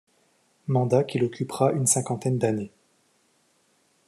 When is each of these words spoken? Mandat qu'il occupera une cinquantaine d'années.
Mandat 0.65 1.03
qu'il 1.03 1.23
occupera 1.23 1.73
une 1.73 1.85
cinquantaine 1.85 2.39
d'années. 2.39 2.71